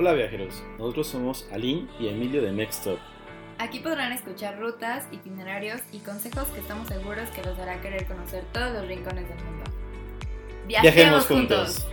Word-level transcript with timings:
Hola 0.00 0.14
viajeros, 0.14 0.62
nosotros 0.78 1.08
somos 1.08 1.46
Aline 1.52 1.86
y 2.00 2.08
Emilio 2.08 2.40
de 2.40 2.52
Mextop. 2.52 2.98
Aquí 3.58 3.80
podrán 3.80 4.12
escuchar 4.12 4.58
rutas, 4.58 5.06
itinerarios 5.12 5.82
y 5.92 5.98
consejos 5.98 6.48
que 6.48 6.60
estamos 6.60 6.88
seguros 6.88 7.28
que 7.28 7.42
los 7.42 7.58
hará 7.58 7.82
querer 7.82 8.06
conocer 8.06 8.42
todos 8.50 8.72
los 8.72 8.88
rincones 8.88 9.28
del 9.28 9.36
mundo. 9.44 9.64
Viajemos, 10.66 11.26
juntos. 11.26 11.86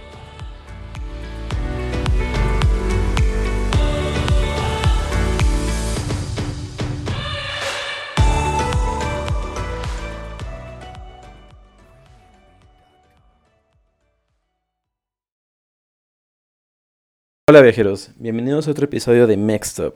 Hola 17.49 17.61
viajeros, 17.61 18.11
bienvenidos 18.17 18.67
a 18.67 18.71
otro 18.71 18.83
episodio 18.83 19.25
de 19.25 19.37
Mextop. 19.37 19.95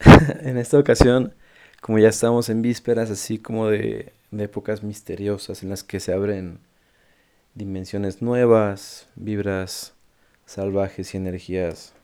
en 0.42 0.58
esta 0.58 0.78
ocasión, 0.78 1.32
como 1.80 1.98
ya 1.98 2.10
estamos 2.10 2.50
en 2.50 2.60
vísperas 2.60 3.10
así 3.10 3.38
como 3.38 3.68
de, 3.68 4.12
de 4.30 4.44
épocas 4.44 4.82
misteriosas 4.82 5.62
en 5.62 5.70
las 5.70 5.82
que 5.82 5.98
se 5.98 6.12
abren 6.12 6.58
dimensiones 7.54 8.20
nuevas, 8.20 9.08
vibras 9.16 9.94
salvajes 10.44 11.14
y 11.14 11.16
energías, 11.16 11.94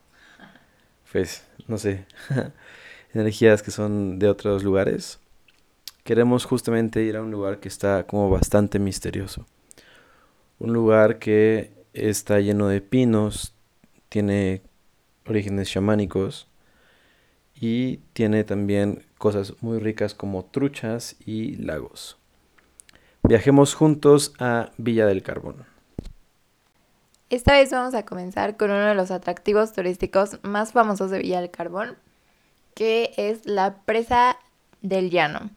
pues, 1.13 1.45
no 1.67 1.77
sé, 1.77 2.07
energías 3.13 3.63
que 3.63 3.71
son 3.71 4.19
de 4.19 4.31
otros 4.31 4.65
lugares, 4.65 5.21
queremos 6.05 6.47
justamente 6.47 7.03
ir 7.03 7.19
a 7.19 7.23
un 7.23 7.31
lugar 7.31 7.61
que 7.61 7.69
está 7.69 8.07
como 8.07 8.31
bastante 8.31 8.79
misterioso. 8.79 9.47
Un 10.59 10.73
lugar 10.73 11.19
que 11.19 11.71
está 11.93 12.41
lleno 12.41 12.69
de 12.69 12.81
pinos, 12.81 13.53
tiene 14.09 14.63
orígenes 15.27 15.71
chamánicos 15.71 16.49
y 17.55 17.99
tiene 18.13 18.45
también 18.45 19.05
cosas 19.19 19.55
muy 19.61 19.79
ricas 19.79 20.15
como 20.15 20.45
truchas 20.45 21.17
y 21.25 21.57
lagos. 21.57 22.19
Viajemos 23.23 23.75
juntos 23.75 24.33
a 24.39 24.71
Villa 24.79 25.07
del 25.07 25.23
Carbón. 25.23 25.67
Esta 27.31 27.53
vez 27.53 27.71
vamos 27.71 27.95
a 27.95 28.07
comenzar 28.07 28.57
con 28.57 28.71
uno 28.71 28.87
de 28.87 28.95
los 28.95 29.11
atractivos 29.11 29.73
turísticos 29.73 30.39
más 30.43 30.73
famosos 30.73 31.11
de 31.11 31.19
Villa 31.19 31.41
del 31.41 31.51
Carbón, 31.51 31.99
que 32.75 33.13
es 33.17 33.45
la 33.45 33.83
presa 33.85 34.39
del 34.81 35.11
llano. 35.11 35.51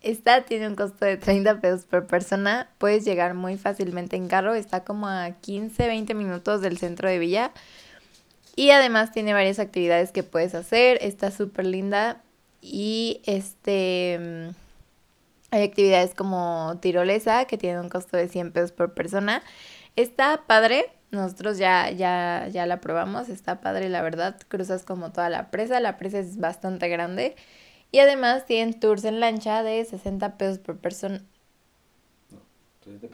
Esta 0.00 0.42
tiene 0.42 0.68
un 0.68 0.76
costo 0.76 1.04
de 1.04 1.16
30 1.16 1.60
pesos 1.60 1.84
por 1.84 2.06
persona. 2.06 2.70
Puedes 2.78 3.04
llegar 3.04 3.34
muy 3.34 3.56
fácilmente 3.56 4.16
en 4.16 4.28
carro. 4.28 4.54
Está 4.54 4.84
como 4.84 5.08
a 5.08 5.28
15-20 5.28 6.14
minutos 6.14 6.60
del 6.60 6.78
centro 6.78 7.08
de 7.08 7.18
Villa. 7.18 7.50
Y 8.54 8.70
además 8.70 9.12
tiene 9.12 9.32
varias 9.32 9.58
actividades 9.58 10.12
que 10.12 10.22
puedes 10.22 10.54
hacer. 10.54 10.98
Está 11.00 11.30
súper 11.30 11.66
linda. 11.66 12.22
Y 12.60 13.20
este... 13.24 14.18
Mm, 14.20 14.68
hay 15.50 15.62
actividades 15.62 16.14
como 16.14 16.78
tirolesa 16.80 17.46
que 17.46 17.56
tiene 17.56 17.80
un 17.80 17.88
costo 17.88 18.16
de 18.16 18.28
100 18.28 18.52
pesos 18.52 18.72
por 18.72 18.94
persona. 18.94 19.42
Está 19.96 20.44
padre. 20.46 20.92
Nosotros 21.10 21.58
ya, 21.58 21.90
ya, 21.90 22.48
ya 22.52 22.66
la 22.66 22.80
probamos. 22.80 23.28
Está 23.30 23.60
padre, 23.60 23.88
la 23.88 24.02
verdad. 24.02 24.36
Cruzas 24.48 24.84
como 24.84 25.10
toda 25.10 25.30
la 25.30 25.50
presa. 25.50 25.80
La 25.80 25.96
presa 25.96 26.18
es 26.18 26.38
bastante 26.38 26.88
grande. 26.88 27.34
Y 27.90 28.00
además 28.00 28.44
tienen 28.46 28.78
tours 28.78 29.04
en 29.04 29.20
lancha 29.20 29.62
de 29.62 29.84
60 29.84 30.36
pesos 30.36 30.58
por 30.58 30.76
persona. 30.78 31.22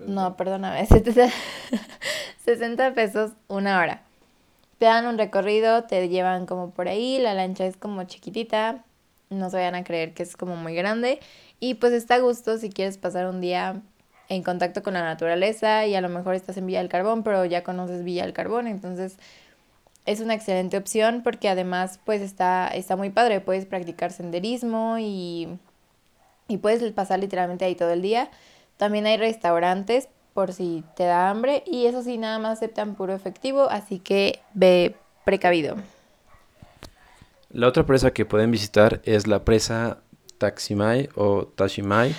No, 0.06 0.36
perdóname, 0.36 0.86
60 2.44 2.94
pesos 2.94 3.32
una 3.48 3.80
hora. 3.80 4.02
Te 4.78 4.86
dan 4.86 5.06
un 5.06 5.18
recorrido, 5.18 5.84
te 5.84 6.08
llevan 6.08 6.46
como 6.46 6.70
por 6.70 6.88
ahí, 6.88 7.18
la 7.18 7.34
lancha 7.34 7.66
es 7.66 7.76
como 7.76 8.04
chiquitita, 8.04 8.84
no 9.30 9.50
se 9.50 9.56
vayan 9.56 9.74
a 9.74 9.84
creer 9.84 10.14
que 10.14 10.22
es 10.22 10.36
como 10.36 10.56
muy 10.56 10.74
grande. 10.74 11.20
Y 11.60 11.74
pues 11.74 11.92
está 11.92 12.16
a 12.16 12.18
gusto 12.18 12.58
si 12.58 12.70
quieres 12.70 12.98
pasar 12.98 13.26
un 13.26 13.40
día 13.40 13.80
en 14.28 14.42
contacto 14.42 14.82
con 14.82 14.94
la 14.94 15.02
naturaleza 15.02 15.86
y 15.86 15.94
a 15.94 16.00
lo 16.00 16.08
mejor 16.08 16.34
estás 16.34 16.56
en 16.56 16.66
Villa 16.66 16.80
del 16.80 16.88
Carbón, 16.88 17.22
pero 17.22 17.44
ya 17.44 17.62
conoces 17.62 18.04
Villa 18.04 18.24
del 18.24 18.32
Carbón, 18.32 18.66
entonces 18.66 19.18
es 20.06 20.20
una 20.20 20.34
excelente 20.34 20.76
opción 20.76 21.22
porque 21.22 21.48
además 21.48 22.00
pues 22.04 22.20
está, 22.20 22.68
está 22.68 22.96
muy 22.96 23.10
padre, 23.10 23.40
puedes 23.40 23.66
practicar 23.66 24.12
senderismo 24.12 24.96
y, 24.98 25.48
y 26.48 26.58
puedes 26.58 26.92
pasar 26.92 27.20
literalmente 27.20 27.64
ahí 27.64 27.74
todo 27.74 27.90
el 27.90 28.02
día. 28.02 28.30
También 28.76 29.06
hay 29.06 29.16
restaurantes 29.16 30.08
por 30.34 30.52
si 30.52 30.84
te 30.96 31.04
da 31.04 31.30
hambre 31.30 31.62
y 31.66 31.86
eso 31.86 32.02
sí, 32.02 32.18
nada 32.18 32.38
más 32.38 32.58
aceptan 32.58 32.96
puro 32.96 33.14
efectivo, 33.14 33.70
así 33.70 33.98
que 33.98 34.40
ve 34.52 34.94
precavido. 35.24 35.76
La 37.50 37.68
otra 37.68 37.86
presa 37.86 38.10
que 38.10 38.26
pueden 38.26 38.50
visitar 38.50 39.00
es 39.04 39.26
la 39.26 39.44
presa 39.44 40.02
Taximai 40.38 41.08
o 41.14 41.46
Tashimai. 41.46 42.14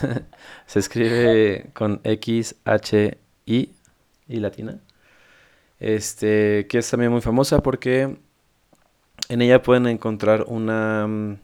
Se 0.66 0.78
escribe 0.78 1.70
con 1.74 2.00
X, 2.04 2.54
H, 2.64 3.18
I 3.46 3.74
y 4.26 4.36
latina 4.36 4.80
este, 5.84 6.66
que 6.66 6.78
es 6.78 6.90
también 6.90 7.12
muy 7.12 7.20
famosa 7.20 7.62
porque 7.62 8.16
en 9.28 9.42
ella 9.42 9.62
pueden 9.62 9.86
encontrar 9.86 10.44
una, 10.48 11.06
mm, 11.06 11.38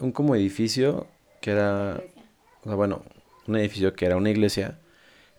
un 0.00 0.12
como 0.12 0.34
edificio 0.36 1.06
que 1.40 1.52
era, 1.52 2.02
bueno, 2.64 3.02
un 3.46 3.56
edificio 3.56 3.94
que 3.94 4.04
era 4.04 4.16
una 4.18 4.28
iglesia 4.28 4.78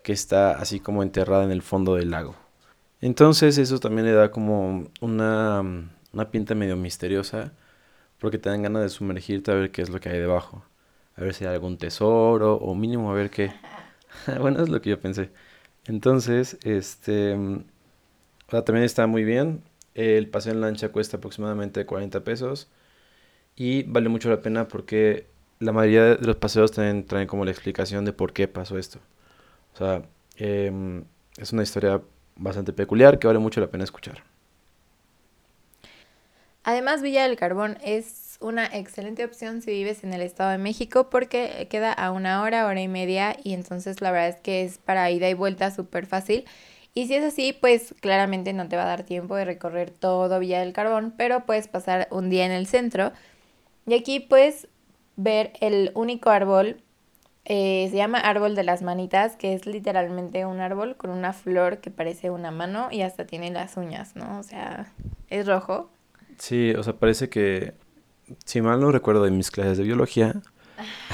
que 0.03 0.13
está 0.13 0.53
así 0.53 0.79
como 0.79 1.03
enterrada 1.03 1.43
en 1.43 1.51
el 1.51 1.61
fondo 1.61 1.95
del 1.95 2.09
lago. 2.09 2.35
Entonces 3.01 3.59
eso 3.59 3.79
también 3.79 4.07
le 4.07 4.13
da 4.13 4.31
como 4.31 4.87
una, 5.01 5.61
mm, 5.61 5.89
una 6.13 6.31
pinta 6.31 6.55
medio 6.55 6.75
misteriosa 6.77 7.53
porque 8.19 8.39
te 8.39 8.49
dan 8.49 8.63
ganas 8.63 8.83
de 8.83 8.89
sumergirte 8.89 9.51
a 9.51 9.55
ver 9.55 9.71
qué 9.71 9.83
es 9.83 9.89
lo 9.89 9.99
que 9.99 10.09
hay 10.09 10.19
debajo. 10.19 10.65
A 11.17 11.21
ver 11.21 11.33
si 11.35 11.45
hay 11.45 11.53
algún 11.53 11.77
tesoro 11.77 12.55
o 12.55 12.75
mínimo 12.75 13.11
a 13.11 13.15
ver 13.15 13.29
qué. 13.29 13.53
bueno, 14.39 14.63
es 14.63 14.69
lo 14.69 14.81
que 14.81 14.91
yo 14.91 14.99
pensé. 14.99 15.31
Entonces, 15.85 16.57
este, 16.63 17.37
mm, 18.51 18.63
también 18.63 18.85
está 18.85 19.07
muy 19.07 19.23
bien. 19.23 19.63
El 19.93 20.29
paseo 20.29 20.53
en 20.53 20.61
lancha 20.61 20.89
cuesta 20.89 21.17
aproximadamente 21.17 21.85
40 21.85 22.23
pesos. 22.23 22.69
Y 23.55 23.83
vale 23.83 24.09
mucho 24.09 24.29
la 24.29 24.41
pena 24.41 24.67
porque 24.67 25.27
la 25.59 25.71
mayoría 25.71 26.15
de 26.15 26.25
los 26.25 26.37
paseos 26.37 26.71
también 26.71 27.05
traen 27.05 27.27
como 27.27 27.45
la 27.45 27.51
explicación 27.51 28.05
de 28.05 28.13
por 28.13 28.33
qué 28.33 28.47
pasó 28.47 28.77
esto. 28.77 28.99
O 29.73 29.77
sea, 29.77 30.03
em, 30.37 31.03
es 31.37 31.53
una 31.53 31.63
historia 31.63 32.01
bastante 32.35 32.73
peculiar 32.73 33.19
que 33.19 33.27
vale 33.27 33.39
mucho 33.39 33.61
la 33.61 33.67
pena 33.67 33.83
escuchar. 33.83 34.23
Además, 36.63 37.01
Villa 37.01 37.23
del 37.23 37.37
Carbón 37.37 37.77
es 37.83 38.37
una 38.39 38.65
excelente 38.65 39.23
opción 39.23 39.61
si 39.61 39.71
vives 39.71 40.03
en 40.03 40.13
el 40.13 40.21
Estado 40.21 40.51
de 40.51 40.57
México 40.57 41.09
porque 41.09 41.67
queda 41.69 41.93
a 41.93 42.11
una 42.11 42.41
hora, 42.41 42.65
hora 42.65 42.81
y 42.81 42.87
media 42.87 43.37
y 43.43 43.53
entonces 43.53 44.01
la 44.01 44.11
verdad 44.11 44.29
es 44.29 44.35
que 44.37 44.63
es 44.63 44.77
para 44.79 45.09
ida 45.11 45.29
y 45.29 45.33
vuelta 45.35 45.71
súper 45.71 46.07
fácil 46.07 46.45
y 46.93 47.07
si 47.07 47.15
es 47.15 47.23
así, 47.23 47.53
pues 47.53 47.95
claramente 48.01 48.51
no 48.51 48.67
te 48.67 48.75
va 48.75 48.83
a 48.83 48.87
dar 48.87 49.03
tiempo 49.03 49.35
de 49.35 49.45
recorrer 49.45 49.91
todo 49.91 50.39
Villa 50.39 50.59
del 50.59 50.73
Carbón, 50.73 51.13
pero 51.15 51.45
puedes 51.45 51.67
pasar 51.67 52.07
un 52.11 52.29
día 52.29 52.45
en 52.45 52.51
el 52.51 52.67
centro. 52.67 53.13
Y 53.87 53.93
aquí 53.93 54.19
puedes 54.19 54.67
ver 55.15 55.53
el 55.61 55.91
único 55.95 56.29
árbol, 56.29 56.81
eh, 57.45 57.87
se 57.89 57.95
llama 57.95 58.19
árbol 58.19 58.55
de 58.55 58.63
las 58.63 58.81
manitas, 58.81 59.37
que 59.37 59.53
es 59.53 59.65
literalmente 59.65 60.45
un 60.45 60.59
árbol 60.59 60.97
con 60.97 61.11
una 61.11 61.31
flor 61.31 61.79
que 61.79 61.91
parece 61.91 62.29
una 62.29 62.51
mano 62.51 62.89
y 62.91 63.01
hasta 63.03 63.25
tiene 63.25 63.51
las 63.51 63.77
uñas, 63.77 64.15
¿no? 64.17 64.39
O 64.39 64.43
sea, 64.43 64.91
es 65.29 65.47
rojo. 65.47 65.89
Sí, 66.37 66.71
o 66.71 66.83
sea, 66.83 66.93
parece 66.93 67.29
que, 67.29 67.73
si 68.43 68.61
mal 68.61 68.81
no 68.81 68.91
recuerdo 68.91 69.23
de 69.23 69.31
mis 69.31 69.49
clases 69.49 69.77
de 69.77 69.85
biología, 69.85 70.41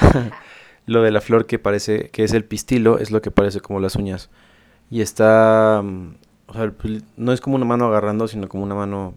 lo 0.86 1.02
de 1.02 1.12
la 1.12 1.20
flor 1.20 1.46
que 1.46 1.60
parece 1.60 2.10
que 2.10 2.24
es 2.24 2.32
el 2.32 2.44
pistilo 2.44 2.98
es 2.98 3.12
lo 3.12 3.22
que 3.22 3.30
parece 3.30 3.60
como 3.60 3.78
las 3.78 3.94
uñas. 3.94 4.28
Y 4.90 5.02
está, 5.02 5.82
mm, 5.82 6.14
o 6.46 6.52
sea, 6.54 6.72
no 7.16 7.32
es 7.32 7.40
como 7.40 7.56
una 7.56 7.64
mano 7.64 7.86
agarrando, 7.86 8.26
sino 8.28 8.48
como 8.48 8.64
una 8.64 8.74
mano, 8.74 9.14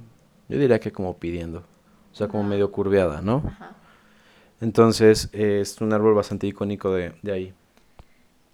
yo 0.50 0.58
diría 0.58 0.80
que 0.80 0.92
como 0.92 1.18
pidiendo. 1.18 1.64
O 2.12 2.16
sea, 2.16 2.28
como 2.28 2.44
medio 2.44 2.72
curveada, 2.72 3.22
¿no? 3.22 3.44
Entonces, 4.60 5.30
es 5.32 5.80
un 5.82 5.94
árbol 5.94 6.14
bastante 6.14 6.46
icónico 6.46 6.94
de, 6.94 7.14
de, 7.22 7.32
ahí. 7.32 7.54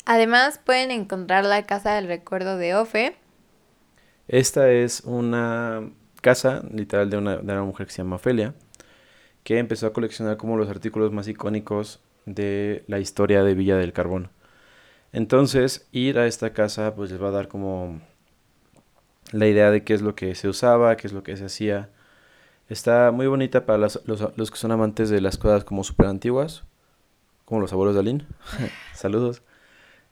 Además, 0.05 0.59
pueden 0.63 0.91
encontrar 0.91 1.43
la 1.43 1.65
Casa 1.65 1.95
del 1.95 2.07
Recuerdo 2.07 2.57
de 2.57 2.75
Ofe. 2.75 3.15
Esta 4.27 4.69
es 4.71 5.01
una 5.01 5.89
casa, 6.21 6.63
literal, 6.71 7.09
de 7.09 7.17
una, 7.17 7.37
de 7.37 7.43
una 7.43 7.63
mujer 7.63 7.87
que 7.87 7.93
se 7.93 8.03
llama 8.03 8.17
Ofelia, 8.17 8.53
que 9.43 9.57
empezó 9.57 9.87
a 9.87 9.93
coleccionar 9.93 10.37
como 10.37 10.55
los 10.55 10.69
artículos 10.69 11.11
más 11.11 11.27
icónicos 11.27 11.99
de 12.25 12.83
la 12.87 12.99
historia 12.99 13.43
de 13.43 13.55
Villa 13.55 13.77
del 13.77 13.93
Carbón. 13.93 14.29
Entonces, 15.13 15.87
ir 15.91 16.19
a 16.19 16.27
esta 16.27 16.53
casa 16.53 16.95
pues 16.95 17.11
les 17.11 17.21
va 17.21 17.29
a 17.29 17.31
dar 17.31 17.47
como 17.47 18.01
la 19.31 19.47
idea 19.47 19.71
de 19.71 19.83
qué 19.83 19.93
es 19.93 20.01
lo 20.01 20.15
que 20.15 20.35
se 20.35 20.47
usaba, 20.47 20.95
qué 20.97 21.07
es 21.07 21.13
lo 21.13 21.23
que 21.23 21.37
se 21.37 21.45
hacía. 21.45 21.89
Está 22.69 23.11
muy 23.11 23.27
bonita 23.27 23.65
para 23.65 23.77
los, 23.77 24.01
los, 24.05 24.51
que 24.51 24.57
son 24.57 24.71
amantes 24.71 25.09
de 25.09 25.21
las 25.21 25.37
cosas 25.37 25.63
como 25.63 25.83
súper 25.83 26.07
antiguas, 26.07 26.63
como 27.45 27.61
los 27.61 27.71
abuelos 27.71 27.95
de 27.95 28.01
Aline. 28.01 28.25
Saludos. 28.93 29.41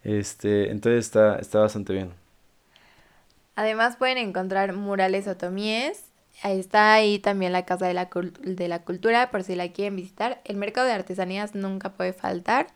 Este, 0.03 0.71
entonces 0.71 1.05
está, 1.05 1.37
está 1.37 1.59
bastante 1.59 1.93
bien. 1.93 2.13
Además 3.55 3.97
pueden 3.97 4.17
encontrar 4.17 4.73
murales 4.73 5.27
otomíes. 5.27 6.03
Ahí 6.43 6.59
está 6.59 6.93
ahí 6.93 7.19
también 7.19 7.53
la 7.53 7.65
Casa 7.65 7.87
de 7.87 7.93
la, 7.93 8.09
de 8.41 8.67
la 8.67 8.83
Cultura 8.83 9.31
por 9.31 9.43
si 9.43 9.55
la 9.55 9.71
quieren 9.71 9.95
visitar. 9.95 10.41
El 10.43 10.57
mercado 10.57 10.87
de 10.87 10.93
artesanías 10.93 11.55
nunca 11.55 11.93
puede 11.93 12.13
faltar. 12.13 12.67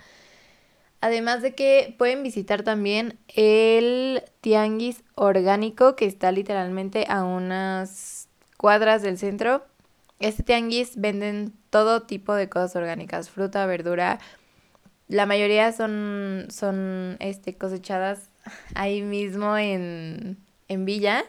Además 1.02 1.42
de 1.42 1.56
que 1.56 1.96
pueden 1.98 2.24
visitar 2.24 2.64
también 2.64 3.18
el 3.30 4.22
tianguis 4.42 5.04
orgánico 5.16 5.96
que 5.96 6.06
está 6.06 6.32
literalmente 6.32 7.06
a 7.08 7.24
unas 7.24 8.28
cuadras 8.58 9.02
del 9.02 9.18
centro. 9.18 9.64
Este 10.20 10.44
tianguis 10.44 11.00
venden 11.00 11.54
todo 11.70 12.02
tipo 12.04 12.34
de 12.34 12.50
cosas 12.50 12.76
orgánicas, 12.76 13.30
fruta, 13.30 13.66
verdura. 13.66 14.20
La 15.08 15.26
mayoría 15.26 15.72
son, 15.72 16.48
son 16.50 17.16
este, 17.20 17.58
cosechadas 17.58 18.30
ahí 18.76 19.02
mismo 19.02 19.58
en, 19.58 20.38
en 20.68 20.86
Villa. 20.86 21.24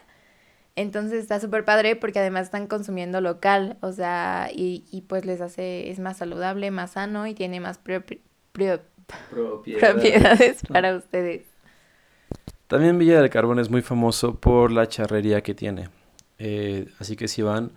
Entonces 0.75 1.21
está 1.21 1.39
súper 1.39 1.63
padre 1.63 1.95
porque 1.95 2.19
además 2.19 2.45
están 2.45 2.67
consumiendo 2.67 3.21
local, 3.21 3.77
o 3.81 3.91
sea, 3.91 4.49
y, 4.53 4.85
y, 4.89 5.01
pues 5.01 5.25
les 5.25 5.41
hace, 5.41 5.89
es 5.89 5.99
más 5.99 6.17
saludable, 6.17 6.71
más 6.71 6.91
sano 6.91 7.27
y 7.27 7.33
tiene 7.33 7.59
más 7.59 7.77
propiedades. 9.29 10.61
para 10.67 10.95
ustedes. 10.95 11.43
También 12.67 12.97
Villa 12.97 13.19
del 13.19 13.29
Carbón 13.29 13.59
es 13.59 13.69
muy 13.69 13.81
famoso 13.81 14.35
por 14.35 14.71
la 14.71 14.87
charrería 14.87 15.41
que 15.41 15.53
tiene. 15.53 15.89
Eh, 16.39 16.87
así 16.99 17.15
que 17.15 17.27
si 17.27 17.41
van, 17.41 17.71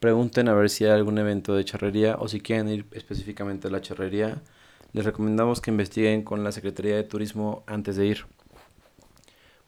pregunten 0.00 0.48
a 0.48 0.54
ver 0.54 0.70
si 0.70 0.84
hay 0.84 0.90
algún 0.90 1.18
evento 1.18 1.54
de 1.54 1.64
charrería 1.64 2.16
o 2.18 2.26
si 2.26 2.40
quieren 2.40 2.68
ir 2.68 2.84
específicamente 2.92 3.68
a 3.68 3.70
la 3.70 3.80
charrería. 3.80 4.42
Les 4.92 5.04
recomendamos 5.04 5.60
que 5.60 5.70
investiguen 5.70 6.22
con 6.22 6.42
la 6.42 6.50
Secretaría 6.50 6.96
de 6.96 7.04
Turismo 7.04 7.62
antes 7.66 7.96
de 7.96 8.06
ir. 8.06 8.26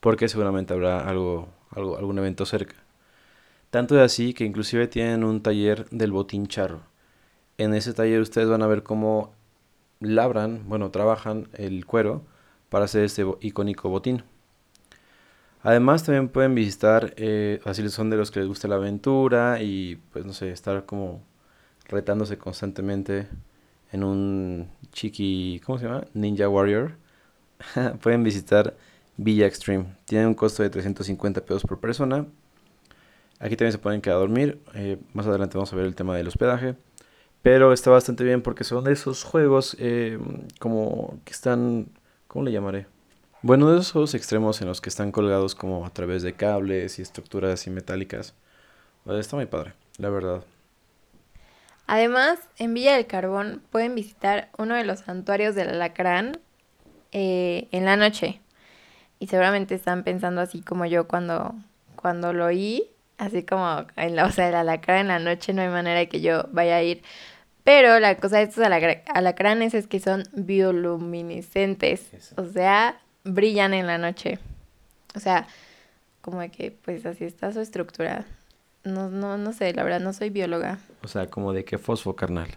Porque 0.01 0.29
seguramente 0.29 0.75
habrá 0.75 1.09
algo, 1.09 1.49
algo 1.71 1.97
algún 1.97 2.19
evento 2.19 2.45
cerca. 2.45 2.75
Tanto 3.71 3.97
es 3.97 4.03
así 4.03 4.35
que 4.35 4.45
inclusive 4.45 4.89
tienen 4.89 5.23
un 5.23 5.43
taller 5.43 5.89
del 5.91 6.13
botín 6.13 6.47
charro. 6.49 6.83
En 7.57 7.73
ese 7.73 7.95
taller 7.95 8.21
ustedes 8.21 8.49
van 8.49 8.63
a 8.63 8.67
ver 8.67 8.83
cómo 8.83 9.33
labran, 10.03 10.69
bueno, 10.69 10.91
trabajan 10.91 11.49
el 11.55 11.87
cuero 11.87 12.23
para 12.69 12.87
hacer 12.87 13.05
este 13.05 13.25
icónico 13.41 13.89
botín. 13.89 14.25
Además 15.63 16.05
también 16.05 16.29
pueden 16.29 16.55
visitar, 16.55 17.15
eh, 17.17 17.61
así 17.65 17.89
son 17.89 18.11
de 18.11 18.17
los 18.17 18.31
que 18.31 18.41
les 18.41 18.49
gusta 18.49 18.69
la 18.69 18.77
aventura 18.77 19.63
y 19.63 19.97
pues 20.13 20.25
no 20.27 20.33
sé, 20.33 20.51
estar 20.51 20.87
como 20.87 21.23
retándose 21.89 22.37
constantemente 22.39 23.29
en 23.93 24.05
un 24.05 24.71
chiqui, 24.93 25.61
¿cómo 25.65 25.79
se 25.79 25.87
llama? 25.87 26.05
Ninja 26.15 26.49
Warrior. 26.49 26.97
pueden 28.03 28.25
visitar 28.25 28.77
Villa 29.17 29.47
Extreme. 29.47 29.87
Tiene 30.05 30.27
un 30.27 30.35
costo 30.35 30.63
de 30.63 30.71
350 30.71 31.43
pesos 31.43 31.63
por 31.63 31.79
persona. 31.81 32.27
Aquí 33.39 33.57
también 33.57 33.73
se 33.73 33.79
pueden 33.79 34.01
quedar 34.01 34.17
a 34.17 34.21
dormir. 34.21 34.61
Eh, 34.75 34.99
más 35.13 35.27
adelante 35.27 35.57
vamos 35.59 35.73
a 35.73 35.77
ver 35.77 35.87
el 35.87 35.95
tema 35.95 36.17
del 36.17 36.29
hospedaje. 36.29 36.77
Pero 37.43 37.73
está 37.73 37.91
bastante 37.91 38.25
bien 38.25 38.41
porque 38.41 38.65
son 38.65 38.85
de 38.85 38.93
esos 38.93 39.25
juegos 39.25 39.77
eh, 39.79 40.19
como 40.59 41.19
que 41.25 41.33
están... 41.33 41.89
¿Cómo 42.29 42.45
le 42.45 42.53
llamaré? 42.53 42.87
Bueno, 43.43 43.71
de 43.71 43.79
esos 43.79 43.93
juegos 43.93 44.15
extremos 44.15 44.61
en 44.63 44.69
los 44.69 44.81
que 44.81 44.89
están 44.89 45.11
colgados 45.11 45.55
como 45.55 45.85
a 45.85 45.91
través 45.91 46.23
de 46.23 46.35
cables 46.35 46.99
y 46.99 47.03
estructuras 47.03 47.55
así 47.55 47.71
metálicas. 47.71 48.35
está 49.07 49.37
muy 49.37 49.47
padre, 49.47 49.75
la 49.99 50.09
verdad. 50.09 50.45
Además, 51.89 52.39
en 52.59 52.73
Villa 52.73 52.95
del 52.95 53.07
Carbón 53.07 53.61
pueden 53.71 53.95
visitar 53.95 54.49
uno 54.57 54.77
de 54.77 54.85
los 54.85 55.01
santuarios 55.01 55.55
del 55.55 55.71
alacrán 55.71 56.39
eh, 57.11 57.69
en 57.73 57.85
la 57.85 57.97
noche. 57.97 58.41
Y 59.19 59.27
seguramente 59.27 59.75
están 59.75 60.05
pensando 60.05 60.41
así 60.41 60.63
como 60.63 60.87
yo 60.87 61.07
cuando, 61.07 61.55
cuando 61.97 62.33
lo 62.33 62.47
oí, 62.47 62.89
así 63.19 63.43
como 63.43 63.85
en 63.97 64.17
la, 64.17 64.27
o 64.27 64.31
sea, 64.31 64.49
el 64.49 64.55
alacrán 64.55 65.01
en 65.01 65.09
la 65.09 65.19
noche 65.19 65.53
no 65.53 65.63
hay 65.63 65.69
manera 65.69 65.99
de 65.99 66.09
que 66.09 66.21
yo 66.21 66.47
vaya 66.53 66.77
a 66.77 66.83
ir. 66.83 67.03
Pero 67.65 68.01
la 68.01 68.17
cosa 68.17 68.39
de 68.39 68.45
estos 68.45 68.65
alacranes 68.65 69.75
es 69.75 69.87
que 69.87 70.01
son 70.01 70.25
bioluminiscentes. 70.33 72.33
O 72.37 72.45
sea, 72.45 73.01
brillan 73.25 73.75
en 73.75 73.87
la 73.87 73.99
noche. 73.99 74.39
O 75.15 75.21
sea, 75.21 75.47
como 76.21 76.41
de 76.41 76.51
que 76.51 76.71
pues 76.71 77.07
así 77.07 77.25
está 77.25 77.53
su 77.53 77.61
estructura. 77.61 78.25
No, 78.85 79.11
no, 79.11 79.39
no 79.39 79.53
sé, 79.53 79.73
la 79.75 79.85
verdad 79.85 80.01
no 80.01 80.13
soy 80.13 80.31
bióloga. 80.31 80.79
O 81.05 81.09
sea, 81.09 81.29
como 81.29 81.53
de 81.53 81.65
qué 81.65 81.79
fosfo 81.79 82.17
carnal. 82.17 82.49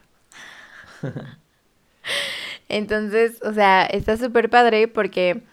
Entonces, 2.69 3.39
o 3.43 3.53
sea, 3.53 3.85
está 3.85 4.17
súper 4.17 4.49
padre 4.49 4.87
porque 4.87 5.43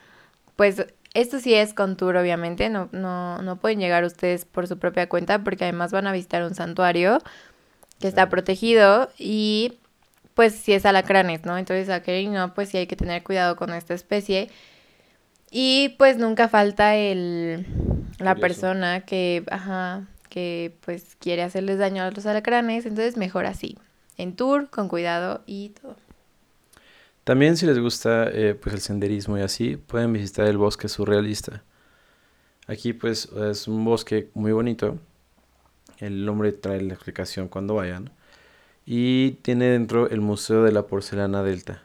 pues 0.56 0.86
esto 1.12 1.40
sí 1.40 1.52
es 1.52 1.74
con 1.74 1.96
tour, 1.96 2.16
obviamente, 2.16 2.70
no, 2.70 2.88
no, 2.92 3.42
no 3.42 3.56
pueden 3.56 3.80
llegar 3.80 4.04
ustedes 4.04 4.46
por 4.46 4.66
su 4.66 4.78
propia 4.78 5.10
cuenta 5.10 5.44
porque 5.44 5.64
además 5.64 5.92
van 5.92 6.06
a 6.06 6.12
visitar 6.12 6.42
un 6.42 6.54
santuario 6.54 7.18
que 8.02 8.08
está 8.08 8.28
protegido 8.28 9.08
y 9.16 9.78
pues 10.34 10.54
si 10.54 10.72
es 10.72 10.84
alacranes, 10.84 11.44
¿no? 11.44 11.56
Entonces 11.56 11.88
aquí 11.88 12.26
no, 12.26 12.52
pues 12.52 12.68
sí 12.68 12.76
hay 12.76 12.86
que 12.86 12.96
tener 12.96 13.22
cuidado 13.22 13.56
con 13.56 13.72
esta 13.72 13.94
especie. 13.94 14.50
Y 15.50 15.90
pues 15.98 16.18
nunca 16.18 16.48
falta 16.48 16.96
el 16.96 17.64
la 18.18 18.34
persona 18.34 19.02
que, 19.02 19.44
ajá, 19.50 20.06
que 20.28 20.74
pues 20.84 21.16
quiere 21.18 21.42
hacerles 21.42 21.78
daño 21.78 22.02
a 22.02 22.10
los 22.10 22.26
alacranes, 22.26 22.86
entonces 22.86 23.16
mejor 23.16 23.46
así, 23.46 23.78
en 24.16 24.34
tour, 24.34 24.68
con 24.70 24.88
cuidado 24.88 25.42
y 25.46 25.70
todo. 25.70 25.96
También 27.24 27.56
si 27.56 27.66
les 27.66 27.78
gusta 27.78 28.28
eh, 28.32 28.54
pues 28.60 28.74
el 28.74 28.80
senderismo 28.80 29.38
y 29.38 29.42
así, 29.42 29.76
pueden 29.76 30.12
visitar 30.12 30.46
el 30.46 30.58
bosque 30.58 30.88
surrealista. 30.88 31.62
Aquí 32.66 32.92
pues 32.92 33.28
es 33.50 33.68
un 33.68 33.84
bosque 33.84 34.28
muy 34.34 34.52
bonito 34.52 34.98
el 36.02 36.26
nombre 36.26 36.52
trae 36.52 36.82
la 36.82 36.94
explicación 36.94 37.48
cuando 37.48 37.76
vayan. 37.76 38.10
Y 38.84 39.32
tiene 39.42 39.66
dentro 39.66 40.10
el 40.10 40.20
Museo 40.20 40.64
de 40.64 40.72
la 40.72 40.86
Porcelana 40.86 41.44
Delta. 41.44 41.84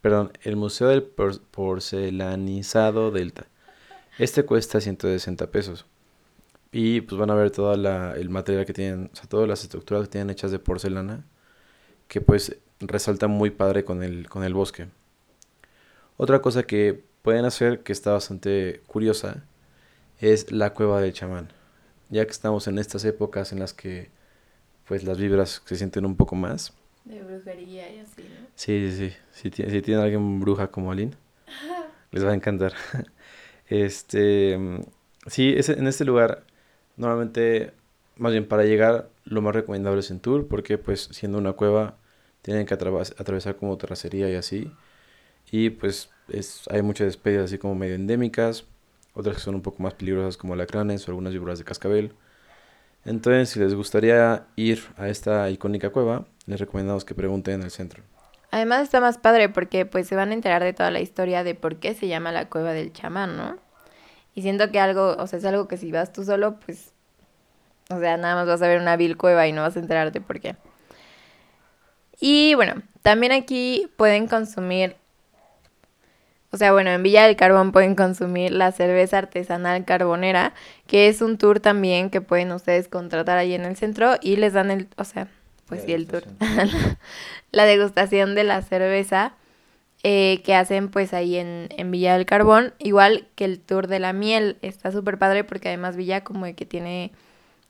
Perdón, 0.00 0.32
el 0.42 0.56
Museo 0.56 0.88
del 0.88 1.02
Porcelanizado 1.02 3.10
Delta. 3.10 3.46
Este 4.18 4.44
cuesta 4.44 4.80
160 4.80 5.50
pesos. 5.50 5.84
Y 6.72 7.02
pues 7.02 7.18
van 7.18 7.30
a 7.30 7.34
ver 7.34 7.50
todo 7.50 7.74
el 7.74 8.30
material 8.30 8.64
que 8.64 8.72
tienen, 8.72 9.10
o 9.12 9.16
sea, 9.16 9.28
todas 9.28 9.48
las 9.48 9.62
estructuras 9.62 10.04
que 10.04 10.12
tienen 10.12 10.30
hechas 10.30 10.50
de 10.50 10.58
porcelana. 10.58 11.24
Que 12.08 12.22
pues 12.22 12.56
resalta 12.80 13.28
muy 13.28 13.50
padre 13.50 13.84
con 13.84 14.02
el, 14.02 14.28
con 14.28 14.44
el 14.44 14.54
bosque. 14.54 14.88
Otra 16.16 16.40
cosa 16.40 16.62
que 16.64 17.04
pueden 17.22 17.44
hacer 17.44 17.82
que 17.82 17.92
está 17.92 18.12
bastante 18.12 18.82
curiosa 18.86 19.44
es 20.18 20.50
la 20.50 20.72
cueva 20.72 21.02
del 21.02 21.12
chamán 21.12 21.63
ya 22.14 22.24
que 22.24 22.30
estamos 22.30 22.68
en 22.68 22.78
estas 22.78 23.04
épocas 23.04 23.52
en 23.52 23.58
las 23.58 23.74
que 23.74 24.08
pues 24.86 25.02
las 25.02 25.18
vibras 25.18 25.62
se 25.64 25.76
sienten 25.76 26.06
un 26.06 26.16
poco 26.16 26.36
más. 26.36 26.72
De 27.04 27.20
brujería 27.22 27.92
y 27.92 27.98
así, 27.98 28.22
¿no? 28.22 28.46
Sí, 28.54 28.90
sí, 28.90 29.10
sí. 29.10 29.50
Si, 29.50 29.50
si 29.50 29.82
tiene 29.82 30.00
alguien 30.00 30.38
bruja 30.38 30.68
como 30.68 30.92
Aline, 30.92 31.16
les 32.12 32.24
va 32.24 32.30
a 32.30 32.34
encantar. 32.34 32.72
Este, 33.66 34.58
sí, 35.26 35.54
es, 35.56 35.70
en 35.70 35.86
este 35.86 36.04
lugar, 36.04 36.44
normalmente, 36.98 37.72
más 38.16 38.30
bien 38.32 38.46
para 38.46 38.64
llegar, 38.64 39.08
lo 39.24 39.40
más 39.40 39.54
recomendable 39.54 40.00
es 40.00 40.10
en 40.10 40.20
tour, 40.20 40.46
porque 40.48 40.76
pues 40.76 41.08
siendo 41.12 41.38
una 41.38 41.54
cueva, 41.54 41.96
tienen 42.42 42.66
que 42.66 42.74
atravesar 42.74 43.56
como 43.56 43.78
terracería 43.78 44.28
y 44.28 44.34
así. 44.34 44.70
Y 45.50 45.70
pues 45.70 46.10
es, 46.28 46.64
hay 46.70 46.82
muchas 46.82 47.08
especies 47.08 47.44
así 47.44 47.56
como 47.56 47.74
medio 47.74 47.94
endémicas, 47.94 48.66
otras 49.14 49.36
que 49.36 49.42
son 49.42 49.54
un 49.54 49.62
poco 49.62 49.82
más 49.82 49.94
peligrosas 49.94 50.36
como 50.36 50.56
lacranes 50.56 51.06
o 51.06 51.10
algunas 51.10 51.32
víboras 51.32 51.58
de 51.58 51.64
cascabel. 51.64 52.12
Entonces, 53.04 53.50
si 53.50 53.60
les 53.60 53.74
gustaría 53.74 54.46
ir 54.56 54.82
a 54.96 55.08
esta 55.08 55.50
icónica 55.50 55.90
cueva, 55.90 56.26
les 56.46 56.60
recomendamos 56.60 57.04
que 57.04 57.14
pregunten 57.14 57.54
en 57.54 57.62
el 57.62 57.70
centro. 57.70 58.02
Además 58.50 58.82
está 58.82 59.00
más 59.00 59.18
padre 59.18 59.48
porque 59.48 59.84
pues 59.84 60.06
se 60.06 60.14
van 60.14 60.30
a 60.30 60.34
enterar 60.34 60.62
de 60.62 60.72
toda 60.72 60.90
la 60.90 61.00
historia 61.00 61.42
de 61.44 61.54
por 61.54 61.76
qué 61.76 61.94
se 61.94 62.08
llama 62.08 62.32
la 62.32 62.48
cueva 62.48 62.72
del 62.72 62.92
chamán, 62.92 63.36
¿no? 63.36 63.56
Y 64.34 64.42
siento 64.42 64.70
que 64.70 64.80
algo, 64.80 65.16
o 65.18 65.26
sea, 65.26 65.38
es 65.38 65.44
algo 65.44 65.68
que 65.68 65.76
si 65.76 65.92
vas 65.92 66.12
tú 66.12 66.24
solo, 66.24 66.58
pues, 66.60 66.92
o 67.90 67.98
sea, 67.98 68.16
nada 68.16 68.34
más 68.34 68.46
vas 68.46 68.62
a 68.62 68.68
ver 68.68 68.80
una 68.80 68.96
vil 68.96 69.16
cueva 69.16 69.46
y 69.46 69.52
no 69.52 69.62
vas 69.62 69.76
a 69.76 69.80
enterarte 69.80 70.20
por 70.20 70.40
qué. 70.40 70.56
Y 72.20 72.54
bueno, 72.54 72.82
también 73.02 73.32
aquí 73.32 73.90
pueden 73.96 74.26
consumir 74.28 74.96
o 76.54 76.56
sea, 76.56 76.70
bueno, 76.70 76.90
en 76.90 77.02
Villa 77.02 77.26
del 77.26 77.34
Carbón 77.34 77.72
pueden 77.72 77.96
consumir 77.96 78.52
la 78.52 78.70
cerveza 78.70 79.18
artesanal 79.18 79.84
carbonera, 79.84 80.54
que 80.86 81.08
es 81.08 81.20
un 81.20 81.36
tour 81.36 81.58
también 81.58 82.10
que 82.10 82.20
pueden 82.20 82.52
ustedes 82.52 82.86
contratar 82.86 83.38
ahí 83.38 83.54
en 83.54 83.64
el 83.64 83.74
centro 83.74 84.14
y 84.22 84.36
les 84.36 84.52
dan 84.52 84.70
el, 84.70 84.86
o 84.96 85.02
sea, 85.02 85.26
pues 85.66 85.82
sí, 85.82 85.92
el 85.92 86.06
tour, 86.06 86.22
la 87.50 87.64
degustación. 87.64 88.34
De 88.36 88.44
la 88.44 88.62
cerveza 88.62 89.34
eh, 90.04 90.42
que 90.44 90.54
hacen 90.54 90.90
pues 90.90 91.12
ahí 91.12 91.38
en, 91.38 91.70
en, 91.70 91.90
Villa 91.90 92.16
del 92.16 92.24
Carbón, 92.24 92.72
igual 92.78 93.26
que 93.34 93.46
el 93.46 93.58
tour 93.58 93.88
de 93.88 93.98
la 93.98 94.12
miel, 94.12 94.56
está 94.62 94.92
súper 94.92 95.18
padre 95.18 95.42
porque 95.42 95.66
además 95.66 95.96
Villa 95.96 96.22
como 96.22 96.44
que 96.54 96.66
tiene, 96.66 97.10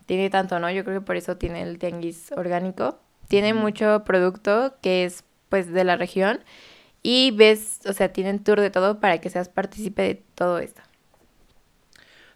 tiene 0.04 0.28
tanto, 0.28 0.58
¿no? 0.58 0.70
Yo 0.70 0.84
creo 0.84 1.00
que 1.00 1.06
por 1.06 1.16
eso 1.16 1.38
tiene 1.38 1.62
el 1.62 1.78
tianguis 1.78 2.32
orgánico, 2.36 2.98
tiene 3.28 3.54
mucho 3.54 4.04
producto 4.04 4.74
que 4.82 5.06
es 5.06 5.24
pues 5.48 5.72
de 5.72 5.84
la 5.84 5.96
región 5.96 6.40
y 7.04 7.30
ves, 7.30 7.80
o 7.87 7.92
sea, 7.92 8.12
tienen 8.12 8.42
tour 8.42 8.61
de 8.61 8.70
todo 8.70 8.99
para 8.99 9.20
que 9.20 9.30
seas 9.30 9.49
partícipe 9.49 10.02
de 10.02 10.23
todo 10.34 10.58
esto. 10.58 10.80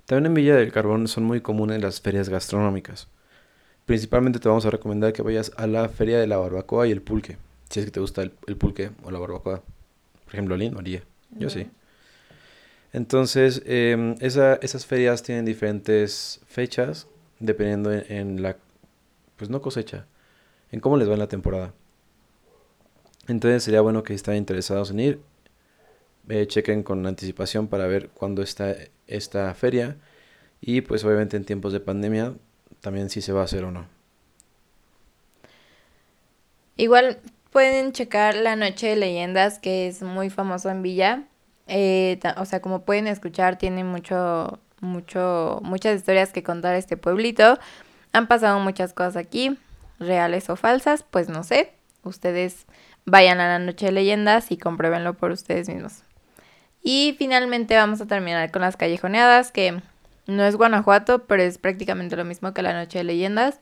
También 0.05 0.27
en 0.27 0.35
Villa 0.35 0.57
del 0.57 0.71
Carbón 0.71 1.09
son 1.09 1.25
muy 1.25 1.41
comunes 1.41 1.83
las 1.83 2.01
ferias 2.01 2.29
gastronómicas. 2.29 3.09
Principalmente 3.87 4.39
te 4.39 4.49
vamos 4.49 4.67
a 4.67 4.71
recomendar 4.71 5.15
que 5.15 5.23
vayas 5.23 5.51
a 5.57 5.67
la 5.67 5.89
feria 5.89 6.21
de 6.21 6.27
la 6.27 6.37
barbacoa 6.37 6.87
y 6.87 6.93
el 6.93 7.01
pulque. 7.01 7.39
Si 7.71 7.81
es 7.81 7.87
que 7.87 7.93
te 7.93 8.01
gusta 8.01 8.23
el, 8.23 8.31
pulque 8.31 8.91
o 9.03 9.11
la 9.11 9.19
barbacoa. 9.19 9.63
Por 10.25 10.35
ejemplo, 10.35 10.57
Lynn 10.57 10.75
María. 10.75 11.03
Yo 11.31 11.49
sí. 11.49 11.67
Entonces, 12.93 13.63
em, 13.65 14.17
esas 14.21 14.87
ferias 14.87 15.23
tienen 15.23 15.47
diferentes 15.47 16.41
fechas 16.47 17.07
dependiendo 17.39 17.91
en, 17.93 18.43
la, 18.43 18.57
pues 19.37 19.49
no 19.49 19.63
cosecha, 19.63 20.07
en 20.73 20.81
cómo 20.81 20.99
les 20.99 21.09
va 21.09 21.15
en 21.15 21.21
la 21.21 21.29
temporada. 21.29 21.73
Entonces 23.29 23.63
sería 23.63 23.83
bueno 23.83 24.03
que 24.03 24.15
si 24.15 24.17
están 24.17 24.37
interesados 24.37 24.91
en 24.91 25.01
ir, 25.01 25.21
eh, 26.29 26.47
chequen 26.47 26.83
con 26.83 27.07
anticipación 27.07 27.69
para 27.69 27.87
ver 27.87 28.09
cuándo 28.09 28.43
está 28.43 28.75
esta 29.07 29.55
feria 29.55 29.97
y 30.61 30.81
pues 30.81 31.05
obviamente 31.05 31.37
en 31.37 31.45
tiempos 31.45 31.73
de 31.73 31.81
pandemia 31.81 32.35
también 32.81 33.11
si 33.11 33.21
se 33.21 33.33
va 33.33 33.43
a 33.43 33.45
hacer 33.45 33.65
o 33.65 33.71
no. 33.71 33.87
Igual 36.77 37.19
pueden 37.51 37.93
checar 37.93 38.35
la 38.35 38.57
Noche 38.57 38.89
de 38.89 38.97
Leyendas 38.97 39.59
que 39.59 39.89
es 39.89 40.03
muy 40.03 40.31
famoso 40.31 40.71
en 40.71 40.83
Villa. 40.83 41.25
Eh, 41.67 42.19
o 42.37 42.45
sea, 42.45 42.61
como 42.61 42.83
pueden 42.83 43.07
escuchar, 43.07 43.59
tiene 43.59 43.85
mucho, 43.85 44.59
mucho, 44.81 45.61
muchas 45.63 45.97
historias 45.97 46.33
que 46.33 46.43
contar 46.43 46.77
este 46.77 46.97
pueblito. 46.97 47.59
Han 48.13 48.27
pasado 48.27 48.59
muchas 48.61 48.95
cosas 48.95 49.17
aquí, 49.17 49.59
reales 49.99 50.49
o 50.49 50.57
falsas, 50.57 51.05
pues 51.11 51.29
no 51.29 51.43
sé. 51.43 51.73
Ustedes 52.05 52.67
vayan 53.09 53.41
a 53.41 53.49
la 53.49 53.59
Noche 53.59 53.87
de 53.87 53.93
Leyendas 53.93 54.50
y 54.50 54.57
compruébenlo 54.57 55.15
por 55.15 55.31
ustedes 55.31 55.69
mismos. 55.69 56.03
Y 56.83 57.15
finalmente 57.19 57.77
vamos 57.77 58.00
a 58.00 58.07
terminar 58.07 58.50
con 58.50 58.62
las 58.62 58.77
callejoneadas, 58.77 59.53
que 59.53 59.81
no 60.27 60.45
es 60.45 60.57
Guanajuato, 60.57 61.25
pero 61.27 61.43
es 61.43 61.59
prácticamente 61.59 62.17
lo 62.17 62.25
mismo 62.25 62.55
que 62.55 62.62
la 62.62 62.73
Noche 62.73 62.99
de 62.99 63.05
Leyendas. 63.05 63.61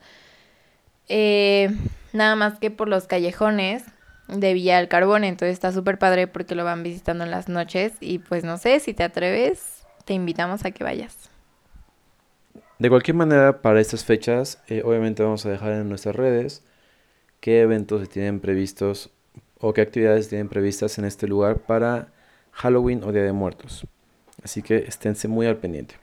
Eh, 1.09 1.71
nada 2.13 2.37
más 2.37 2.59
que 2.59 2.71
por 2.71 2.89
los 2.89 3.07
callejones 3.07 3.85
de 4.29 4.55
Villa 4.55 4.79
del 4.79 4.89
Carbón, 4.89 5.25
entonces 5.25 5.55
está 5.55 5.73
súper 5.73 5.99
padre 5.99 6.27
porque 6.27 6.55
lo 6.55 6.65
van 6.65 6.83
visitando 6.83 7.25
en 7.25 7.31
las 7.31 7.49
noches 7.49 7.93
y 8.01 8.19
pues 8.19 8.45
no 8.45 8.59
sé, 8.59 8.81
si 8.81 8.93
te 8.93 9.05
atreves, 9.05 9.87
te 10.05 10.15
invitamos 10.15 10.65
a 10.65 10.73
que 10.73 10.83
vayas. 10.83 11.31
De 12.79 12.91
cualquier 12.91 13.17
manera, 13.17 13.63
para 13.63 13.81
estas 13.81 14.05
fechas, 14.05 14.61
eh, 14.69 14.83
obviamente 14.85 15.23
vamos 15.23 15.47
a 15.47 15.51
dejar 15.51 15.73
en 15.73 15.89
nuestras 15.89 16.15
redes 16.15 16.63
qué 17.41 17.61
eventos 17.61 18.03
se 18.03 18.07
tienen 18.07 18.41
previstos 18.41 19.11
o 19.61 19.73
qué 19.73 19.81
actividades 19.81 20.29
tienen 20.29 20.49
previstas 20.49 20.99
en 20.99 21.05
este 21.05 21.27
lugar 21.27 21.59
para 21.59 22.09
Halloween 22.53 23.03
o 23.05 23.13
Día 23.13 23.23
de 23.23 23.33
Muertos. 23.33 23.87
Así 24.43 24.63
que 24.63 24.79
esténse 24.79 25.29
muy 25.29 25.47
al 25.47 25.57
pendiente. 25.57 25.97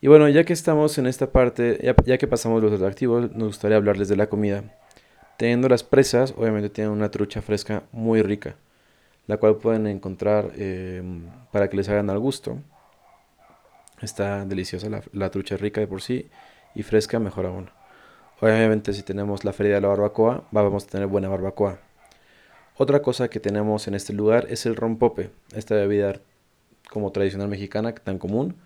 Y 0.00 0.08
bueno, 0.08 0.28
ya 0.28 0.44
que 0.44 0.52
estamos 0.52 0.98
en 0.98 1.06
esta 1.06 1.32
parte, 1.32 1.80
ya, 2.04 2.18
que 2.18 2.26
pasamos 2.26 2.62
los 2.62 2.72
atractivos, 2.72 3.32
nos 3.32 3.48
gustaría 3.48 3.78
hablarles 3.78 4.08
de 4.08 4.16
la 4.16 4.26
comida. 4.26 4.64
Teniendo 5.38 5.68
las 5.68 5.82
presas, 5.82 6.34
obviamente 6.36 6.68
tienen 6.68 6.92
una 6.92 7.10
trucha 7.10 7.40
fresca 7.40 7.84
muy 7.90 8.20
rica, 8.20 8.56
la 9.26 9.38
cual 9.38 9.56
pueden 9.56 9.86
encontrar 9.86 10.52
em, 10.56 11.24
para 11.50 11.70
que 11.70 11.78
les 11.78 11.88
hagan 11.88 12.10
al 12.10 12.18
gusto. 12.18 12.58
Está 14.02 14.44
deliciosa 14.44 14.90
la, 14.90 15.02
la, 15.12 15.30
trucha 15.30 15.56
rica 15.56 15.80
de 15.80 15.86
por 15.86 16.02
sí 16.02 16.28
y 16.74 16.82
fresca 16.82 17.18
mejor 17.18 17.46
aún. 17.46 17.70
Obviamente 18.40 18.92
si 18.92 19.02
tenemos 19.02 19.44
la 19.44 19.54
feria 19.54 19.76
de 19.76 19.80
la 19.80 19.88
barbacoa, 19.88 20.44
vamos 20.50 20.84
a 20.84 20.88
tener 20.88 21.06
buena 21.06 21.28
barbacoa. 21.30 21.78
Otra 22.76 23.02
cosa 23.02 23.28
que 23.28 23.38
tenemos 23.38 23.86
en 23.86 23.94
este 23.94 24.12
lugar 24.12 24.46
es 24.50 24.66
el 24.66 24.74
rompope, 24.74 25.30
esta 25.54 25.76
bebida 25.76 26.20
como 26.90 27.12
tradicional 27.12 27.48
mexicana 27.48 27.94
tan 27.94 28.18
común. 28.18 28.56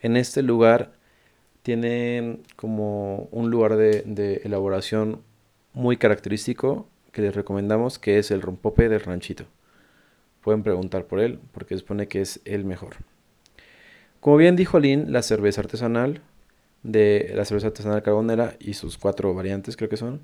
En 0.00 0.16
este 0.16 0.42
lugar 0.42 0.92
tiene 1.62 2.40
como 2.56 3.28
un 3.30 3.50
lugar 3.50 3.76
de, 3.76 4.40
elaboración 4.44 5.20
muy 5.74 5.98
característico 5.98 6.88
que 7.12 7.20
les 7.20 7.34
recomendamos, 7.34 7.98
que 7.98 8.18
es 8.18 8.30
el 8.30 8.40
rompope 8.40 8.88
del 8.88 9.00
ranchito. 9.00 9.44
Pueden 10.40 10.62
preguntar 10.62 11.04
por 11.04 11.20
él, 11.20 11.38
porque 11.52 11.76
supone 11.76 12.08
que 12.08 12.22
es 12.22 12.40
el 12.46 12.64
mejor. 12.64 12.96
Como 14.20 14.38
bien 14.38 14.56
dijo 14.56 14.80
Lynn, 14.80 15.12
la 15.12 15.22
cerveza 15.22 15.60
artesanal 15.60 16.22
de 16.82 17.32
la 17.34 17.44
cerveza 17.44 17.66
artesanal 17.66 18.02
carbonera 18.02 18.56
y 18.58 18.74
sus 18.74 18.96
cuatro 18.96 19.34
variantes 19.34 19.76
creo 19.76 19.90
que 19.90 19.98
son, 19.98 20.22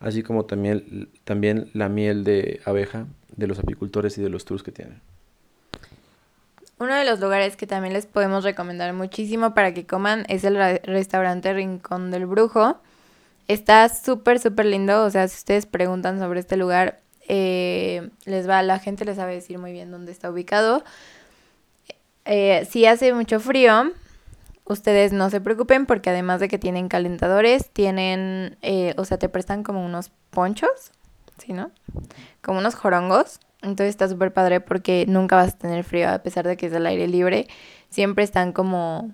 así 0.00 0.22
como 0.22 0.44
también, 0.44 1.08
también 1.24 1.70
la 1.74 1.88
miel 1.88 2.24
de 2.24 2.60
abeja 2.64 3.06
de 3.36 3.46
los 3.46 3.58
apicultores 3.58 4.18
y 4.18 4.22
de 4.22 4.28
los 4.28 4.44
tours 4.44 4.62
que 4.62 4.72
tienen. 4.72 5.00
Uno 6.78 6.94
de 6.94 7.04
los 7.04 7.18
lugares 7.18 7.56
que 7.56 7.66
también 7.66 7.92
les 7.92 8.06
podemos 8.06 8.44
recomendar 8.44 8.92
muchísimo 8.92 9.52
para 9.52 9.74
que 9.74 9.84
coman 9.84 10.24
es 10.28 10.44
el 10.44 10.56
restaurante 10.84 11.52
Rincón 11.52 12.12
del 12.12 12.26
Brujo. 12.26 12.78
Está 13.48 13.88
súper, 13.88 14.38
súper 14.38 14.66
lindo. 14.66 15.04
O 15.04 15.10
sea, 15.10 15.26
si 15.26 15.36
ustedes 15.38 15.66
preguntan 15.66 16.20
sobre 16.20 16.38
este 16.38 16.56
lugar, 16.56 17.00
eh, 17.26 18.10
les 18.26 18.48
va, 18.48 18.62
la 18.62 18.78
gente 18.78 19.04
les 19.04 19.16
sabe 19.16 19.34
decir 19.34 19.58
muy 19.58 19.72
bien 19.72 19.90
dónde 19.90 20.12
está 20.12 20.30
ubicado. 20.30 20.84
Eh, 22.24 22.66
si 22.70 22.86
hace 22.86 23.12
mucho 23.12 23.40
frío, 23.40 23.90
ustedes 24.68 25.12
no 25.12 25.30
se 25.30 25.40
preocupen 25.40 25.86
porque 25.86 26.10
además 26.10 26.40
de 26.40 26.48
que 26.48 26.58
tienen 26.58 26.88
calentadores, 26.88 27.70
tienen, 27.70 28.56
eh, 28.62 28.94
o 28.96 29.04
sea, 29.04 29.18
te 29.18 29.28
prestan 29.28 29.62
como 29.62 29.84
unos 29.84 30.10
ponchos, 30.30 30.92
¿sí, 31.38 31.52
no? 31.52 31.70
Como 32.42 32.58
unos 32.58 32.74
jorongos. 32.74 33.40
Entonces 33.62 33.90
está 33.90 34.08
súper 34.08 34.32
padre 34.32 34.60
porque 34.60 35.04
nunca 35.08 35.34
vas 35.34 35.54
a 35.54 35.58
tener 35.58 35.82
frío 35.82 36.08
a 36.08 36.18
pesar 36.20 36.46
de 36.46 36.56
que 36.56 36.66
es 36.66 36.72
al 36.72 36.86
aire 36.86 37.08
libre. 37.08 37.48
Siempre 37.90 38.22
están 38.24 38.52
como 38.52 39.10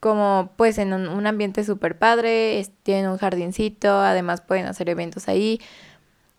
como 0.00 0.50
pues 0.56 0.78
en 0.78 0.92
un, 0.92 1.26
ambiente 1.26 1.64
súper 1.64 1.98
padre, 1.98 2.64
tienen 2.82 3.10
un 3.10 3.18
jardincito, 3.18 3.88
además 3.88 4.40
pueden 4.40 4.66
hacer 4.66 4.88
eventos 4.88 5.26
ahí, 5.26 5.60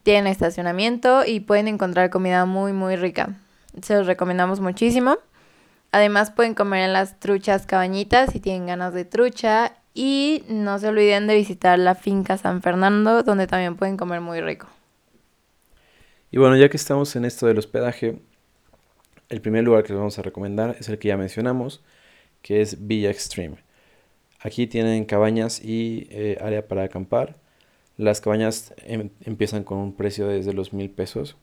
tienen 0.04 0.28
estacionamiento 0.28 1.26
y 1.26 1.42
pueden 1.42 1.68
encontrar 1.68 2.10
comida 2.10 2.46
muy 2.46 2.72
muy 2.72 2.96
rica. 2.96 3.36
Se 3.82 3.96
los 3.96 4.08
recomendamos 4.08 4.60
muchísimo. 4.60 5.18
Además 5.98 6.30
pueden 6.30 6.54
comer 6.54 6.84
en 6.84 6.94
las 6.94 7.20
truchas 7.20 7.66
cabañitas 7.66 8.32
si 8.32 8.39
tienen 8.39 8.68
ganas 8.68 8.94
de 8.94 9.04
trucha 9.04 9.74
y 9.96 10.44
no 10.48 10.77
se 10.77 10.89
olviden 10.89 11.25
de 11.25 11.34
visitar 11.34 11.80
la 11.80 11.96
finca 11.96 12.38
San 12.38 12.62
Fernando 12.62 13.24
donde 13.24 13.48
también 13.48 13.75
pueden 13.75 13.98
comer 13.98 14.22
muy 14.22 14.39
rico. 14.39 14.68
Y 16.30 16.38
bueno, 16.38 16.56
ya 16.56 16.70
que 16.70 16.77
estamos 16.77 17.16
en 17.16 17.25
esto 17.25 17.48
del 17.48 17.58
hospedaje, 17.58 18.20
el 19.30 19.42
primer 19.42 19.63
lugar 19.63 19.82
que 19.82 19.94
les 19.94 19.98
vamos 19.98 20.20
a 20.20 20.22
recomendar 20.22 20.75
es 20.80 20.88
el 20.88 21.00
que 21.00 21.08
ya 21.08 21.18
mencionamos, 21.18 21.84
que 22.44 22.62
es 22.62 22.86
Villa 22.86 23.10
Extreme. 23.10 23.58
Aquí 24.39 24.68
tienen 24.68 25.04
cabañas 25.04 25.60
y 25.66 26.08
eh, 26.12 26.38
área 26.42 26.68
para 26.68 26.84
acampar. 26.84 27.38
Las 27.98 28.22
cabañas 28.22 28.72
em, 28.86 29.10
empiezan 29.25 29.63
con 29.63 29.80
un 29.80 29.96
precio 29.96 30.27
desde 30.27 30.54
los 30.54 30.74
mil 30.74 30.92
pesos. 30.92 31.38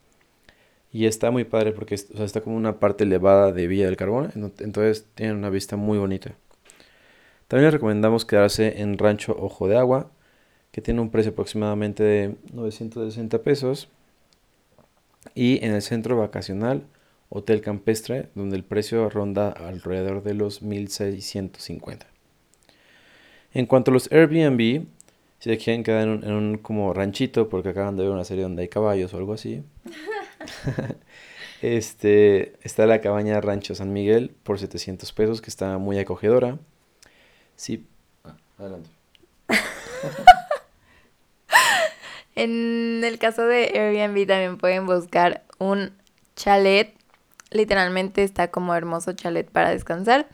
Y 0.94 1.06
está 1.06 1.32
muy 1.32 1.42
padre 1.42 1.72
porque 1.72 1.96
está 1.96 2.40
como 2.40 2.56
una 2.56 2.78
parte 2.78 3.02
elevada 3.02 3.50
de 3.50 3.66
Villa 3.66 3.86
del 3.86 3.96
Carbón. 3.96 4.30
Entonces 4.60 5.04
tienen 5.16 5.34
una 5.34 5.50
vista 5.50 5.74
muy 5.74 5.98
bonita. 5.98 6.36
También 7.48 7.64
les 7.64 7.74
recomendamos 7.74 8.24
quedarse 8.24 8.80
en 8.80 8.96
Rancho 8.96 9.36
Ojo 9.36 9.66
de 9.66 9.76
Agua, 9.76 10.12
que 10.70 10.80
tiene 10.80 11.00
un 11.00 11.10
precio 11.10 11.32
aproximadamente 11.32 12.04
de 12.04 12.36
960 12.52 13.42
pesos. 13.42 13.88
Y 15.34 15.64
en 15.64 15.72
el 15.72 15.82
centro 15.82 16.16
vacacional 16.16 16.84
hotel 17.28 17.60
campestre, 17.60 18.28
donde 18.36 18.54
el 18.54 18.62
precio 18.62 19.10
ronda 19.10 19.50
alrededor 19.50 20.22
de 20.22 20.34
los 20.34 20.62
1650. 20.62 22.06
En 23.52 23.66
cuanto 23.66 23.90
a 23.90 23.94
los 23.94 24.12
Airbnb, 24.12 24.86
si 25.40 25.56
quieren 25.56 25.82
quedar 25.82 26.06
en 26.06 26.32
un, 26.32 26.58
como 26.58 26.94
ranchito, 26.94 27.48
porque 27.48 27.70
acaban 27.70 27.96
de 27.96 28.04
ver 28.04 28.12
una 28.12 28.22
serie 28.22 28.44
donde 28.44 28.62
hay 28.62 28.68
caballos 28.68 29.12
o 29.12 29.16
algo 29.16 29.32
así, 29.32 29.64
este, 31.62 32.54
está 32.62 32.86
la 32.86 33.00
cabaña 33.00 33.40
Rancho 33.40 33.74
San 33.74 33.92
Miguel 33.92 34.34
por 34.42 34.58
700 34.58 35.12
pesos, 35.12 35.40
que 35.40 35.50
está 35.50 35.78
muy 35.78 35.98
acogedora. 35.98 36.58
Sí, 37.56 37.86
ah, 38.24 38.36
adelante. 38.58 38.90
en 42.34 43.02
el 43.04 43.18
caso 43.18 43.46
de 43.46 43.70
Airbnb 43.74 44.26
también 44.26 44.58
pueden 44.58 44.86
buscar 44.86 45.44
un 45.58 45.92
chalet 46.36 46.94
Literalmente 47.54 48.24
está 48.24 48.50
como 48.50 48.74
hermoso 48.74 49.12
chalet 49.12 49.48
para 49.48 49.70
descansar, 49.70 50.26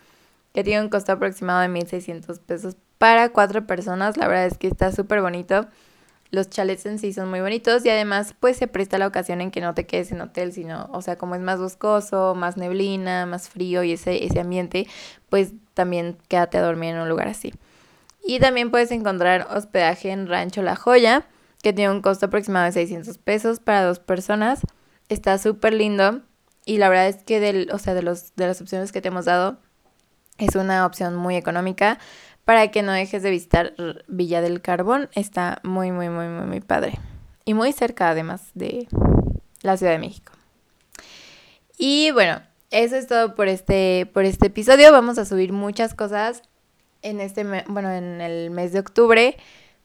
que 0.55 0.65
tiene 0.65 0.83
un 0.83 0.89
costo 0.89 1.13
aproximado 1.13 1.61
de 1.61 1.69
1.600 1.69 2.41
pesos 2.41 2.77
para 2.97 3.29
cuatro 3.29 3.67
personas. 3.67 4.17
La 4.17 4.27
verdad 4.27 4.47
es 4.47 4.57
que 4.57 4.69
está 4.69 4.91
súper 4.91 5.21
bonito. 5.21 5.67
Los 6.31 6.49
chalets 6.49 6.87
en 6.87 6.99
sí 6.99 7.13
son 7.13 7.29
muy 7.29 7.41
bonitos 7.41 7.85
y 7.85 7.91
además 7.91 8.35
pues 8.39 8.57
se 8.57 8.69
presta 8.69 8.99
la 8.99 9.07
ocasión 9.07 9.41
en 9.41 9.51
que 9.51 9.61
no 9.61 9.75
te 9.75 9.87
quedes 9.87 10.13
en 10.13 10.21
hotel, 10.21 10.53
sino, 10.53 10.89
o 10.93 11.03
sea, 11.03 11.17
como 11.17 11.35
es 11.35 11.41
más 11.41 11.59
boscoso, 11.59 12.35
más 12.37 12.57
neblina, 12.57 13.27
más 13.27 13.49
frío 13.49 13.83
y 13.83 13.93
ese, 13.93 14.25
ese 14.25 14.39
ambiente, 14.41 14.87
pues 15.29 15.53
también 15.75 16.19
quédate 16.29 16.59
a 16.59 16.63
dormir 16.63 16.95
en 16.95 17.01
un 17.01 17.09
lugar 17.09 17.29
así. 17.29 17.53
Y 18.25 18.39
también 18.39 18.71
puedes 18.71 18.91
encontrar 18.91 19.49
hospedaje 19.51 20.11
en 20.11 20.29
Rancho 20.29 20.63
La 20.63 20.77
Joya, 20.77 21.27
que 21.63 21.73
tiene 21.73 21.91
un 21.93 22.03
costo 22.03 22.27
aproximado 22.27 22.67
de 22.67 22.73
600 22.73 23.19
pesos 23.19 23.61
para 23.61 23.83
dos 23.83 23.99
personas. 23.99 24.61
Está 25.09 25.39
súper 25.39 25.75
lindo. 25.75 26.23
Y 26.65 26.79
la 26.79 26.89
verdad 26.89 27.09
es 27.09 27.23
que 27.25 27.41
del, 27.41 27.71
o 27.73 27.79
sea, 27.79 27.95
de, 27.95 28.03
los, 28.03 28.35
de 28.37 28.47
las 28.47 28.61
opciones 28.61 28.93
que 28.93 29.01
te 29.01 29.09
hemos 29.09 29.25
dado, 29.25 29.59
Es 30.39 30.55
una 30.55 30.87
opción 30.87 31.17
muy 31.17 31.37
económica 31.37 31.99
para 32.45 32.71
que 32.71 32.83
no 32.83 32.93
dejes 32.93 33.23
de 33.23 33.31
visitar 33.31 33.75
Villa 34.09 34.41
del 34.41 34.61
Carbón. 34.61 35.09
Está 35.15 35.61
muy, 35.63 35.93
muy, 35.93 36.09
muy, 36.09 36.29
muy, 36.29 36.47
muy 36.47 36.61
padre. 36.61 36.99
Y 37.45 37.55
muy 37.55 37.73
cerca 37.73 38.11
además 38.11 38.51
de 38.55 38.89
la 39.63 39.77
Ciudad 39.77 39.93
de 39.93 39.99
México. 39.99 40.33
Y 41.79 42.11
bueno, 42.13 42.43
eso 42.71 42.97
es 42.97 43.07
todo 43.07 43.35
por 43.35 43.49
este, 43.49 44.09
por 44.13 44.25
este 44.25 44.49
episodio. 44.49 44.93
Vamos 44.93 45.19
a 45.19 45.25
subir 45.25 45.53
muchas 45.53 45.95
cosas 45.95 46.43
en 47.03 47.21
este, 47.21 47.45
bueno, 47.67 47.91
en 47.91 48.21
el 48.21 48.51
mes 48.51 48.73
de 48.73 48.81
octubre 48.81 49.37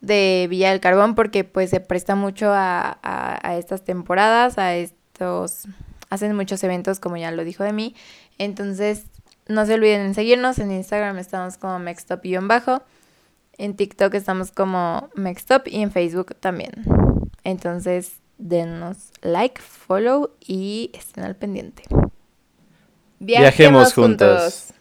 de 0.02 0.48
Villa 0.50 0.72
del 0.72 0.82
Carbón 0.82 1.16
porque 1.16 1.44
pues 1.44 1.70
se 1.70 1.80
presta 1.80 2.16
mucho 2.16 2.52
a, 2.52 3.00
a, 3.02 3.58
estas 3.58 3.84
temporadas, 3.84 4.58
a 4.58 4.76
estos, 4.76 5.68
hacen 6.10 6.36
muchos 6.36 6.64
eventos 6.64 7.00
como 7.00 7.18
ya 7.18 7.32
lo 7.32 7.44
dijo 7.44 7.64
de 7.64 7.74
mí. 7.74 7.96
Entonces 8.38 9.06
no 9.48 9.66
se 9.66 9.74
olviden 9.74 10.02
en 10.02 10.16
seguirnos, 10.16 10.60
en 10.60 10.72
Instagram 10.72 11.18
estamos 11.18 11.58
como 11.58 11.80
Mextop-bajo, 11.80 12.84
en 13.58 13.76
TikTok 13.76 14.14
estamos 14.16 14.52
como 14.52 15.10
Mextop 15.16 15.68
y 15.68 15.82
en 15.82 15.92
Facebook 15.92 16.36
también. 16.40 16.72
Entonces 17.44 18.20
denos 18.38 19.12
like, 19.22 19.62
follow 19.62 20.32
y 20.40 20.92
estén 20.94 21.24
al 21.24 21.36
pendiente. 21.36 21.84
Viajemos, 23.20 23.94
juntos. 23.94 24.74